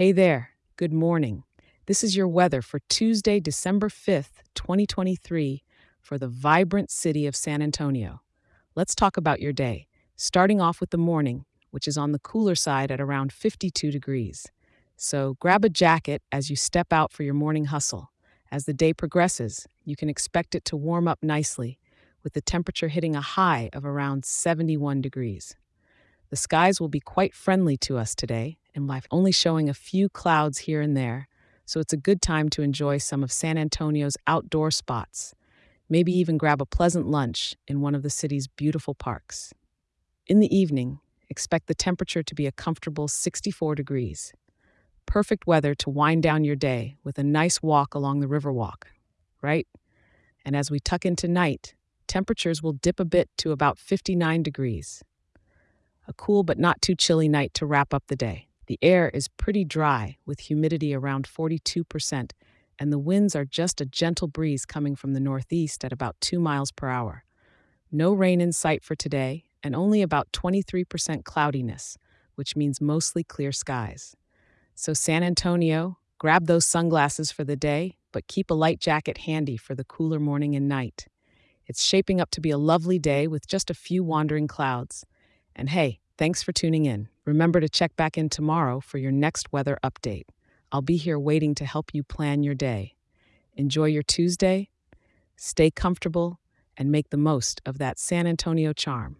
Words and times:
Hey 0.00 0.12
there, 0.12 0.52
good 0.76 0.94
morning. 0.94 1.44
This 1.84 2.02
is 2.02 2.16
your 2.16 2.26
weather 2.26 2.62
for 2.62 2.80
Tuesday, 2.88 3.38
December 3.38 3.90
5th, 3.90 4.40
2023, 4.54 5.62
for 6.00 6.16
the 6.16 6.26
vibrant 6.26 6.90
city 6.90 7.26
of 7.26 7.36
San 7.36 7.60
Antonio. 7.60 8.22
Let's 8.74 8.94
talk 8.94 9.18
about 9.18 9.42
your 9.42 9.52
day, 9.52 9.88
starting 10.16 10.58
off 10.58 10.80
with 10.80 10.88
the 10.88 10.96
morning, 10.96 11.44
which 11.70 11.86
is 11.86 11.98
on 11.98 12.12
the 12.12 12.18
cooler 12.18 12.54
side 12.54 12.90
at 12.90 12.98
around 12.98 13.30
52 13.30 13.90
degrees. 13.90 14.46
So 14.96 15.36
grab 15.38 15.66
a 15.66 15.68
jacket 15.68 16.22
as 16.32 16.48
you 16.48 16.56
step 16.56 16.94
out 16.94 17.12
for 17.12 17.22
your 17.22 17.34
morning 17.34 17.66
hustle. 17.66 18.10
As 18.50 18.64
the 18.64 18.72
day 18.72 18.94
progresses, 18.94 19.66
you 19.84 19.96
can 19.96 20.08
expect 20.08 20.54
it 20.54 20.64
to 20.64 20.78
warm 20.78 21.08
up 21.08 21.18
nicely, 21.20 21.78
with 22.24 22.32
the 22.32 22.40
temperature 22.40 22.88
hitting 22.88 23.14
a 23.14 23.20
high 23.20 23.68
of 23.74 23.84
around 23.84 24.24
71 24.24 25.02
degrees. 25.02 25.56
The 26.30 26.36
skies 26.36 26.80
will 26.80 26.88
be 26.88 27.00
quite 27.00 27.34
friendly 27.34 27.76
to 27.76 27.98
us 27.98 28.14
today, 28.14 28.56
and 28.74 28.86
life 28.86 29.06
only 29.10 29.32
showing 29.32 29.68
a 29.68 29.74
few 29.74 30.08
clouds 30.08 30.58
here 30.58 30.80
and 30.80 30.96
there, 30.96 31.28
so 31.64 31.80
it's 31.80 31.92
a 31.92 31.96
good 31.96 32.20
time 32.20 32.48
to 32.50 32.62
enjoy 32.62 32.98
some 32.98 33.22
of 33.22 33.30
San 33.30 33.56
Antonio's 33.56 34.16
outdoor 34.26 34.70
spots. 34.70 35.34
Maybe 35.88 36.12
even 36.12 36.38
grab 36.38 36.60
a 36.60 36.66
pleasant 36.66 37.06
lunch 37.08 37.56
in 37.68 37.80
one 37.80 37.94
of 37.94 38.02
the 38.02 38.10
city's 38.10 38.48
beautiful 38.48 38.94
parks. 38.94 39.52
In 40.26 40.40
the 40.40 40.54
evening, 40.56 41.00
expect 41.28 41.66
the 41.66 41.74
temperature 41.74 42.22
to 42.22 42.34
be 42.34 42.46
a 42.46 42.52
comfortable 42.52 43.08
64 43.08 43.74
degrees. 43.74 44.32
Perfect 45.06 45.46
weather 45.46 45.74
to 45.76 45.90
wind 45.90 46.22
down 46.22 46.44
your 46.44 46.56
day 46.56 46.96
with 47.02 47.18
a 47.18 47.24
nice 47.24 47.62
walk 47.62 47.94
along 47.94 48.20
the 48.20 48.28
Riverwalk, 48.28 48.84
right? 49.42 49.66
And 50.44 50.54
as 50.54 50.70
we 50.70 50.80
tuck 50.80 51.04
into 51.04 51.28
night, 51.28 51.74
temperatures 52.06 52.62
will 52.62 52.72
dip 52.72 53.00
a 53.00 53.04
bit 53.04 53.30
to 53.38 53.52
about 53.52 53.78
59 53.78 54.42
degrees. 54.42 55.02
A 56.08 56.12
cool 56.12 56.42
but 56.42 56.58
not 56.58 56.82
too 56.82 56.94
chilly 56.94 57.28
night 57.28 57.54
to 57.54 57.66
wrap 57.66 57.94
up 57.94 58.04
the 58.08 58.16
day. 58.16 58.48
The 58.70 58.78
air 58.82 59.08
is 59.08 59.26
pretty 59.26 59.64
dry 59.64 60.18
with 60.24 60.38
humidity 60.38 60.94
around 60.94 61.26
42%, 61.26 62.30
and 62.78 62.92
the 62.92 63.00
winds 63.00 63.34
are 63.34 63.44
just 63.44 63.80
a 63.80 63.84
gentle 63.84 64.28
breeze 64.28 64.64
coming 64.64 64.94
from 64.94 65.12
the 65.12 65.18
northeast 65.18 65.84
at 65.84 65.92
about 65.92 66.14
2 66.20 66.38
miles 66.38 66.70
per 66.70 66.86
hour. 66.86 67.24
No 67.90 68.12
rain 68.12 68.40
in 68.40 68.52
sight 68.52 68.84
for 68.84 68.94
today, 68.94 69.46
and 69.64 69.74
only 69.74 70.02
about 70.02 70.30
23% 70.30 71.24
cloudiness, 71.24 71.98
which 72.36 72.54
means 72.54 72.80
mostly 72.80 73.24
clear 73.24 73.50
skies. 73.50 74.14
So, 74.76 74.92
San 74.92 75.24
Antonio, 75.24 75.98
grab 76.18 76.46
those 76.46 76.64
sunglasses 76.64 77.32
for 77.32 77.42
the 77.42 77.56
day, 77.56 77.96
but 78.12 78.28
keep 78.28 78.52
a 78.52 78.54
light 78.54 78.78
jacket 78.78 79.18
handy 79.18 79.56
for 79.56 79.74
the 79.74 79.82
cooler 79.82 80.20
morning 80.20 80.54
and 80.54 80.68
night. 80.68 81.08
It's 81.66 81.82
shaping 81.82 82.20
up 82.20 82.30
to 82.30 82.40
be 82.40 82.50
a 82.50 82.56
lovely 82.56 83.00
day 83.00 83.26
with 83.26 83.48
just 83.48 83.68
a 83.68 83.74
few 83.74 84.04
wandering 84.04 84.46
clouds. 84.46 85.04
And 85.56 85.70
hey, 85.70 85.98
thanks 86.20 86.42
for 86.42 86.52
tuning 86.52 86.84
in. 86.84 87.08
Remember 87.24 87.60
to 87.60 87.68
check 87.68 87.96
back 87.96 88.18
in 88.18 88.28
tomorrow 88.28 88.78
for 88.78 88.98
your 88.98 89.10
next 89.10 89.54
weather 89.54 89.78
update. 89.82 90.26
I'll 90.70 90.82
be 90.82 90.98
here 90.98 91.18
waiting 91.18 91.54
to 91.54 91.64
help 91.64 91.94
you 91.94 92.02
plan 92.02 92.42
your 92.42 92.54
day. 92.54 92.94
Enjoy 93.54 93.86
your 93.86 94.02
Tuesday, 94.02 94.68
stay 95.36 95.70
comfortable, 95.70 96.38
and 96.76 96.92
make 96.92 97.08
the 97.08 97.16
most 97.16 97.62
of 97.64 97.78
that 97.78 97.98
San 97.98 98.26
Antonio 98.26 98.74
charm. 98.74 99.16